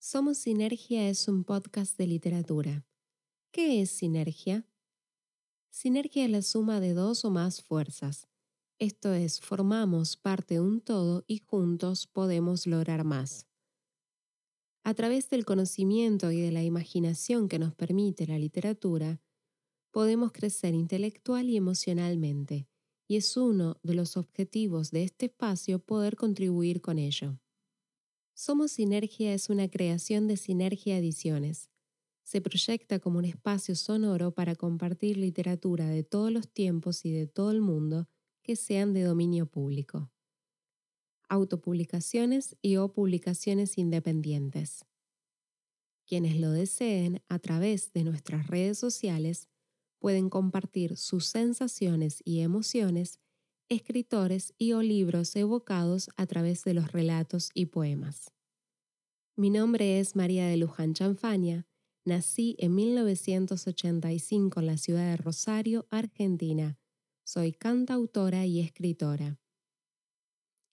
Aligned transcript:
Somos 0.00 0.38
Sinergia 0.38 1.08
es 1.08 1.26
un 1.26 1.42
podcast 1.42 1.98
de 1.98 2.06
literatura. 2.06 2.86
¿Qué 3.50 3.82
es 3.82 3.90
sinergia? 3.90 4.64
Sinergia 5.70 6.24
es 6.24 6.30
la 6.30 6.42
suma 6.42 6.78
de 6.78 6.94
dos 6.94 7.24
o 7.24 7.30
más 7.30 7.62
fuerzas. 7.62 8.28
Esto 8.78 9.12
es, 9.12 9.40
formamos 9.40 10.16
parte 10.16 10.54
de 10.54 10.60
un 10.60 10.80
todo 10.80 11.24
y 11.26 11.38
juntos 11.38 12.06
podemos 12.06 12.68
lograr 12.68 13.02
más. 13.02 13.48
A 14.84 14.94
través 14.94 15.30
del 15.30 15.44
conocimiento 15.44 16.30
y 16.30 16.40
de 16.42 16.52
la 16.52 16.62
imaginación 16.62 17.48
que 17.48 17.58
nos 17.58 17.74
permite 17.74 18.24
la 18.28 18.38
literatura, 18.38 19.20
podemos 19.90 20.30
crecer 20.30 20.74
intelectual 20.74 21.50
y 21.50 21.56
emocionalmente, 21.56 22.68
y 23.08 23.16
es 23.16 23.36
uno 23.36 23.80
de 23.82 23.94
los 23.94 24.16
objetivos 24.16 24.92
de 24.92 25.02
este 25.02 25.26
espacio 25.26 25.80
poder 25.80 26.14
contribuir 26.14 26.80
con 26.80 27.00
ello. 27.00 27.40
Somos 28.40 28.70
Sinergia 28.70 29.34
es 29.34 29.50
una 29.50 29.68
creación 29.68 30.28
de 30.28 30.36
Sinergia 30.36 30.96
Ediciones. 30.96 31.70
Se 32.22 32.40
proyecta 32.40 33.00
como 33.00 33.18
un 33.18 33.24
espacio 33.24 33.74
sonoro 33.74 34.30
para 34.30 34.54
compartir 34.54 35.16
literatura 35.16 35.88
de 35.88 36.04
todos 36.04 36.30
los 36.30 36.48
tiempos 36.48 37.04
y 37.04 37.10
de 37.10 37.26
todo 37.26 37.50
el 37.50 37.60
mundo 37.60 38.08
que 38.44 38.54
sean 38.54 38.92
de 38.92 39.02
dominio 39.02 39.46
público. 39.46 40.12
Autopublicaciones 41.28 42.56
y 42.62 42.76
o 42.76 42.92
publicaciones 42.92 43.76
independientes. 43.76 44.84
Quienes 46.06 46.38
lo 46.38 46.52
deseen 46.52 47.20
a 47.26 47.40
través 47.40 47.92
de 47.92 48.04
nuestras 48.04 48.46
redes 48.46 48.78
sociales 48.78 49.48
pueden 49.98 50.30
compartir 50.30 50.96
sus 50.96 51.26
sensaciones 51.26 52.22
y 52.24 52.42
emociones 52.42 53.18
escritores 53.68 54.54
y 54.58 54.72
o 54.72 54.82
libros 54.82 55.34
evocados 55.36 56.10
a 56.16 56.26
través 56.26 56.64
de 56.64 56.74
los 56.74 56.92
relatos 56.92 57.50
y 57.54 57.66
poemas. 57.66 58.32
Mi 59.36 59.50
nombre 59.50 60.00
es 60.00 60.16
María 60.16 60.46
de 60.46 60.56
Luján 60.56 60.94
Chanfaña. 60.94 61.66
Nací 62.04 62.56
en 62.58 62.74
1985 62.74 64.60
en 64.60 64.66
la 64.66 64.78
ciudad 64.78 65.10
de 65.10 65.16
Rosario, 65.16 65.86
Argentina. 65.90 66.78
Soy 67.24 67.52
cantautora 67.52 68.46
y 68.46 68.60
escritora. 68.60 69.38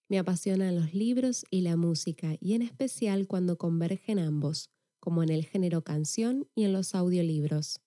Me 0.08 0.20
apasionan 0.20 0.76
los 0.76 0.94
libros 0.94 1.46
y 1.50 1.62
la 1.62 1.76
música, 1.76 2.38
y 2.40 2.54
en 2.54 2.62
especial 2.62 3.28
cuando 3.28 3.58
convergen 3.58 4.20
ambos, 4.20 4.70
como 5.00 5.24
en 5.24 5.30
el 5.30 5.46
género 5.46 5.84
canción 5.84 6.48
y 6.56 6.64
en 6.64 6.74
los 6.74 6.96
audiolibros. 6.96 7.82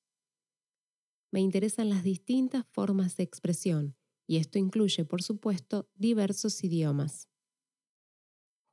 Me 1.31 1.41
interesan 1.41 1.89
las 1.89 2.03
distintas 2.03 2.67
formas 2.67 3.17
de 3.17 3.25
expresión, 3.25 3.98
y 4.29 4.37
esto 4.37 4.59
incluye, 4.59 5.05
por 5.05 5.23
supuesto, 5.23 5.89
diversos 5.97 6.63
idiomas. 6.63 7.29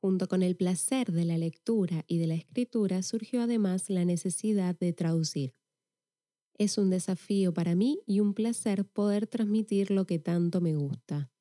Junto 0.00 0.28
con 0.28 0.42
el 0.42 0.54
placer 0.54 1.10
de 1.10 1.24
la 1.24 1.38
lectura 1.38 2.04
y 2.06 2.18
de 2.18 2.26
la 2.26 2.34
escritura 2.34 3.02
surgió 3.02 3.42
además 3.42 3.88
la 3.88 4.04
necesidad 4.04 4.78
de 4.78 4.92
traducir. 4.92 5.54
Es 6.58 6.78
un 6.78 6.90
desafío 6.90 7.52
para 7.52 7.74
mí 7.74 8.00
y 8.06 8.20
un 8.20 8.34
placer 8.34 8.84
poder 8.84 9.26
transmitir 9.26 9.90
lo 9.90 10.06
que 10.06 10.18
tanto 10.18 10.60
me 10.60 10.76
gusta. 10.76 11.32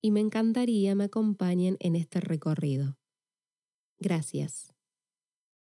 Y 0.00 0.12
me 0.12 0.20
encantaría 0.20 0.94
me 0.94 1.04
acompañen 1.04 1.76
en 1.80 1.96
este 1.96 2.20
recorrido. 2.20 2.98
Gracias. 3.98 4.73